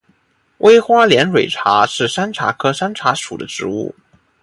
[0.57, 3.93] 微花连蕊茶是山茶科山茶属的植物。